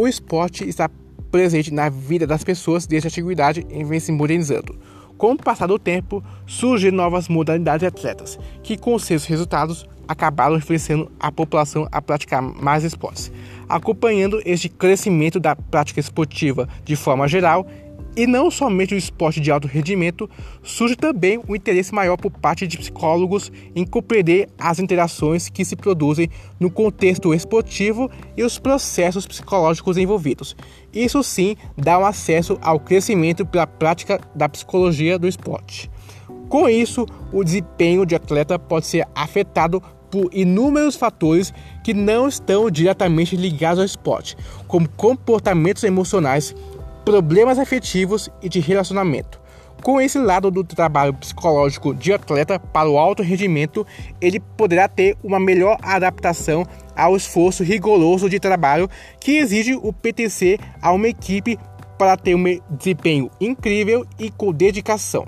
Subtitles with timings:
[0.00, 0.88] O esporte está
[1.30, 4.74] presente na vida das pessoas desde a antiguidade e vem se modernizando.
[5.18, 10.56] Com o passar do tempo, surgem novas modalidades de atletas, que com seus resultados acabaram
[10.56, 13.30] influenciando a população a praticar mais esportes.
[13.68, 17.66] Acompanhando este crescimento da prática esportiva de forma geral,
[18.16, 20.28] e não somente o esporte de alto rendimento,
[20.62, 25.76] surge também o interesse maior por parte de psicólogos em compreender as interações que se
[25.76, 26.28] produzem
[26.58, 30.56] no contexto esportivo e os processos psicológicos envolvidos.
[30.92, 35.90] Isso sim dá um acesso ao crescimento pela prática da psicologia do esporte.
[36.48, 41.54] Com isso, o desempenho de atleta pode ser afetado por inúmeros fatores
[41.84, 46.54] que não estão diretamente ligados ao esporte, como comportamentos emocionais,
[47.04, 49.40] problemas afetivos e de relacionamento.
[49.82, 53.86] Com esse lado do trabalho psicológico de atleta para o alto rendimento,
[54.20, 60.58] ele poderá ter uma melhor adaptação ao esforço rigoroso de trabalho que exige o PTC
[60.82, 61.58] a uma equipe
[61.98, 65.24] para ter um desempenho incrível e com dedicação.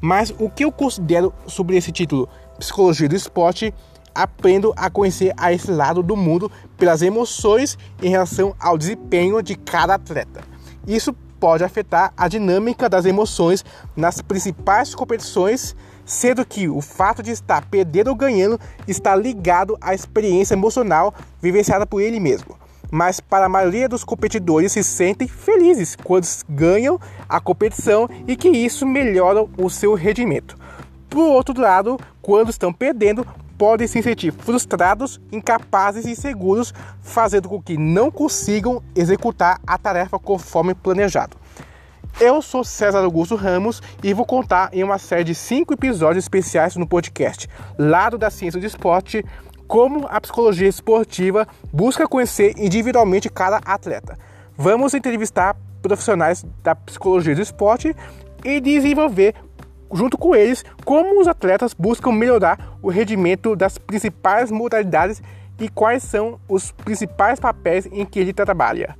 [0.00, 2.26] Mas o que eu considero sobre esse título
[2.58, 3.74] Psicologia do Esporte
[4.14, 9.54] aprendo a conhecer a esse lado do mundo pelas emoções em relação ao desempenho de
[9.54, 10.49] cada atleta.
[10.86, 13.64] Isso pode afetar a dinâmica das emoções
[13.96, 19.94] nas principais competições, sendo que o fato de estar perdendo ou ganhando está ligado à
[19.94, 22.58] experiência emocional vivenciada por ele mesmo.
[22.90, 28.48] Mas para a maioria dos competidores se sentem felizes quando ganham a competição e que
[28.48, 30.56] isso melhora o seu rendimento.
[31.08, 33.26] Por outro lado, quando estão perdendo,
[33.60, 36.72] podem se sentir frustrados, incapazes e inseguros,
[37.02, 41.36] fazendo com que não consigam executar a tarefa conforme planejado.
[42.18, 46.74] Eu sou César Augusto Ramos e vou contar em uma série de cinco episódios especiais
[46.76, 49.22] no podcast Lado da Ciência do Esporte
[49.68, 54.18] como a psicologia esportiva busca conhecer individualmente cada atleta.
[54.56, 57.94] Vamos entrevistar profissionais da psicologia do esporte
[58.42, 59.34] e desenvolver
[59.92, 65.22] junto com eles, como os atletas buscam melhorar o rendimento das principais modalidades
[65.58, 68.96] e quais são os principais papéis em que ele trabalha.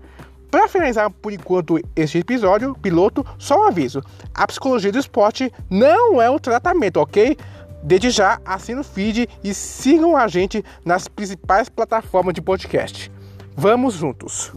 [0.51, 4.03] Para finalizar por enquanto este episódio piloto, só um aviso:
[4.35, 7.37] a psicologia do esporte não é um tratamento, ok?
[7.83, 13.11] Desde já, assine o feed e sigam a gente nas principais plataformas de podcast.
[13.57, 14.53] Vamos juntos!